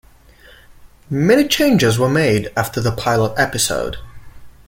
Many 1.11 1.47
changes 1.47 1.99
were 1.99 2.09
made 2.09 2.51
after 2.57 2.81
the 2.81 2.91
pilot 2.91 3.35
episode. 3.37 3.97